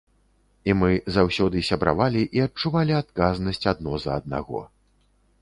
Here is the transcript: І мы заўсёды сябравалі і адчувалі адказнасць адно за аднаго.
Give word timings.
І 0.71 0.73
мы 0.79 0.89
заўсёды 1.17 1.61
сябравалі 1.69 2.21
і 2.39 2.43
адчувалі 2.47 2.97
адказнасць 3.03 3.63
адно 3.75 4.01
за 4.07 4.19
аднаго. 4.25 4.65